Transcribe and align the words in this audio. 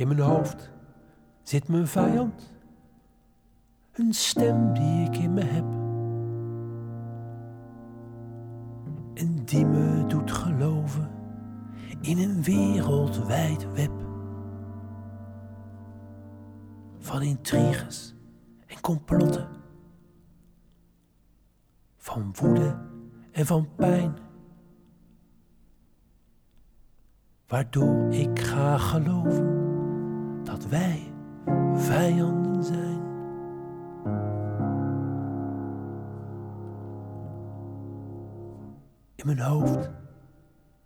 In 0.00 0.08
mijn 0.08 0.20
hoofd 0.20 0.70
zit 1.42 1.68
mijn 1.68 1.86
vijand. 1.86 2.52
Een 3.92 4.12
stem 4.12 4.72
die 4.72 5.06
ik 5.06 5.16
in 5.16 5.34
me 5.34 5.44
heb. 5.44 5.64
En 9.14 9.44
die 9.44 9.66
me 9.66 10.06
doet 10.06 10.30
geloven 10.30 11.10
in 12.00 12.18
een 12.18 12.42
wereldwijd 12.42 13.72
web. 13.72 13.92
Van 16.98 17.22
intriges 17.22 18.14
en 18.66 18.80
complotten. 18.80 19.48
Van 21.96 22.34
woede 22.40 22.76
en 23.30 23.46
van 23.46 23.68
pijn. 23.76 24.18
Waardoor 27.46 28.12
ik 28.12 28.38
ga 28.38 28.78
geloven 28.78 29.59
wij 30.70 31.12
vijanden 31.74 32.64
zijn. 32.64 33.00
In 39.14 39.26
mijn 39.26 39.38
hoofd 39.40 39.90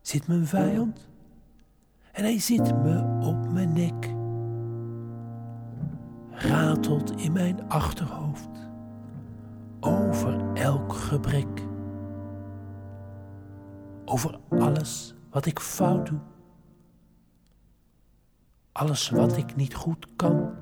zit 0.01 0.27
mijn 0.29 0.47
vijand 0.47 1.09
en 2.13 2.23
hij 2.23 2.39
zit 2.41 2.83
me 2.83 3.19
op 3.21 3.53
mijn 3.53 3.73
nek. 3.73 4.13
Ratelt 6.31 7.21
in 7.21 7.33
mijn 7.33 7.69
achterhoofd 7.69 8.49
over 9.81 10.53
elk 10.53 10.93
gebrek. 10.93 11.63
Over 14.05 14.39
alles 14.49 15.15
wat 15.31 15.47
ik 15.47 15.59
fout 15.59 16.07
doe. 16.07 16.19
Alles 18.75 19.11
wat 19.11 19.37
ik 19.37 19.57
niet 19.57 19.75
goed 19.75 20.07
kan. 20.17 20.55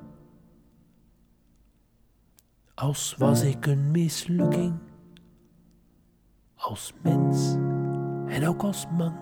Als 2.73 3.15
was 3.17 3.41
ik 3.41 3.65
een 3.65 3.91
mislukking. 3.91 4.79
Als 6.55 6.93
mens 7.01 7.53
en 8.27 8.47
ook 8.47 8.63
als 8.63 8.87
man. 8.97 9.15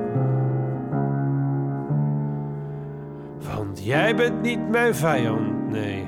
Want 3.56 3.84
jij 3.84 4.16
bent 4.16 4.42
niet 4.42 4.70
mijn 4.70 4.96
vijand, 4.96 5.70
nee. 5.70 6.08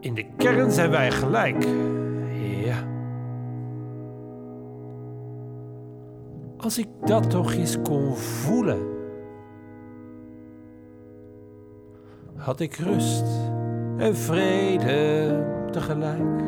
In 0.00 0.14
de 0.14 0.26
kern 0.36 0.70
zijn 0.70 0.90
wij 0.90 1.10
gelijk, 1.10 1.66
ja. 2.64 2.76
Als 6.56 6.78
ik 6.78 6.88
dat 7.04 7.30
toch 7.30 7.52
eens 7.52 7.82
kon 7.82 8.16
voelen, 8.16 8.98
had 12.40 12.60
ik 12.60 12.76
rust 12.76 13.24
en 13.98 14.16
vrede 14.16 15.44
tegelijk. 15.70 16.42